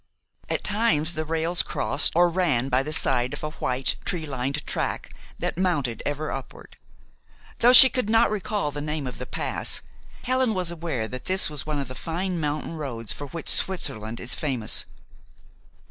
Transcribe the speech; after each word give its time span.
At 0.49 0.63
times 0.63 1.13
the 1.13 1.25
rails 1.25 1.61
crossed 1.61 2.15
or 2.15 2.27
ran 2.27 2.69
by 2.69 2.81
the 2.81 2.91
side 2.91 3.33
of 3.35 3.43
a 3.43 3.51
white, 3.51 3.97
tree 4.03 4.25
lined 4.25 4.65
track 4.65 5.13
that 5.37 5.59
mounted 5.59 6.01
ever 6.07 6.31
upward. 6.31 6.77
Though 7.59 7.71
she 7.71 7.87
could 7.87 8.09
not 8.09 8.31
recall 8.31 8.71
the 8.71 8.81
name 8.81 9.05
of 9.05 9.19
the 9.19 9.27
pass, 9.27 9.83
Helen 10.23 10.55
was 10.55 10.71
aware 10.71 11.07
that 11.07 11.25
this 11.25 11.51
was 11.51 11.67
one 11.67 11.77
of 11.77 11.87
the 11.87 11.93
fine 11.93 12.39
mountain 12.39 12.77
roads 12.77 13.13
for 13.13 13.27
which 13.27 13.47
Switzerland 13.47 14.19
is 14.19 14.33
famous. 14.33 14.87